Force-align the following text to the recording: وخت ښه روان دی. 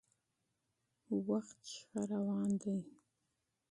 وخت 1.27 1.61
ښه 1.75 1.99
روان 2.11 2.49
دی. 2.61 2.77